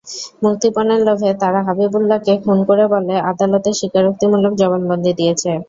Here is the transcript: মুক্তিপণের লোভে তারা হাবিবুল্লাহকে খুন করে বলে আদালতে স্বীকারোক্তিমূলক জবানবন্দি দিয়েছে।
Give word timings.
মুক্তিপণের 0.43 0.99
লোভে 1.07 1.31
তারা 1.41 1.59
হাবিবুল্লাহকে 1.67 2.33
খুন 2.43 2.57
করে 2.69 2.85
বলে 2.93 3.15
আদালতে 3.31 3.69
স্বীকারোক্তিমূলক 3.79 4.53
জবানবন্দি 4.61 5.11
দিয়েছে। 5.19 5.49